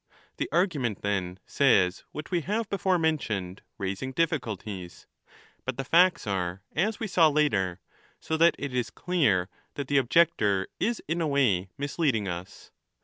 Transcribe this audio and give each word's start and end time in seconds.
The 0.37 0.49
argument, 0.51 1.03
then, 1.03 1.37
says 1.45 2.05
what 2.11 2.31
we 2.31 2.41
have 2.41 2.67
before 2.71 2.97
mentioned, 2.97 3.61
raising 3.77 4.13
difficulties; 4.13 5.05
but 5.63 5.77
the 5.77 5.83
facts 5.83 6.25
are 6.25 6.63
as 6.75 6.99
we 6.99 7.05
saw 7.05 7.27
later, 7.27 7.79
so 8.19 8.35
that 8.37 8.55
it 8.57 8.73
is 8.73 8.89
clear 8.89 9.47
that 9.75 9.89
the 9.89 9.99
objector 9.99 10.67
is 10.79 11.03
in 11.07 11.21
a 11.21 11.27
way 11.27 11.69
misleading 11.77 12.27
us. 12.27 12.71